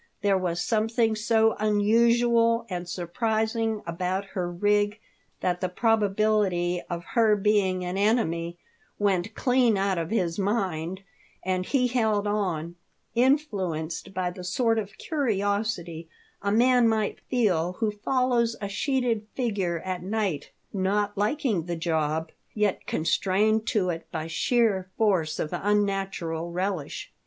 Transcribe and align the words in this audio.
There 0.23 0.35
was 0.35 0.59
something 0.63 1.15
so 1.15 1.55
unusual 1.59 2.65
and 2.71 2.89
sur 2.89 3.05
prising 3.05 3.83
about 3.85 4.25
her 4.33 4.51
rig 4.51 4.99
that 5.41 5.61
the 5.61 5.69
probability 5.69 6.81
of 6.89 7.03
her 7.13 7.35
being 7.35 7.85
an 7.85 7.97
enemy 7.99 8.57
went 8.97 9.35
clean 9.35 9.77
out 9.77 9.99
of 9.99 10.09
his 10.09 10.39
mind, 10.39 11.03
and 11.43 11.67
he 11.67 11.85
held 11.85 12.25
on, 12.25 12.77
influenced 13.13 14.11
by 14.11 14.31
the 14.31 14.43
sort 14.43 14.79
of 14.79 14.97
curiosity 14.97 16.09
a 16.41 16.51
man 16.51 16.89
might 16.89 17.19
feel 17.29 17.73
who 17.73 17.91
follows 17.91 18.55
a 18.59 18.67
sheeted 18.67 19.27
figure 19.35 19.81
at 19.81 20.01
night, 20.01 20.49
not 20.73 21.15
liking 21.15 21.65
the 21.67 21.75
job, 21.75 22.31
yet 22.55 22.87
constrained 22.87 23.67
to 23.67 23.91
it 23.91 24.07
by 24.11 24.25
sheer 24.25 24.89
force 24.97 25.37
of 25.37 25.53
un 25.53 25.85
natural 25.85 26.51
relish. 26.51 27.13